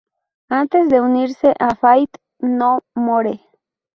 Antes 0.49 0.89
de 0.89 0.99
unirse 0.99 1.53
a 1.59 1.75
Faith 1.75 2.09
No 2.39 2.79
More. 2.95 3.39